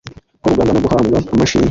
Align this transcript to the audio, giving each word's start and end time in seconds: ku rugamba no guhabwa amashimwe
ku 0.41 0.45
rugamba 0.51 0.71
no 0.73 0.81
guhabwa 0.85 1.17
amashimwe 1.33 1.69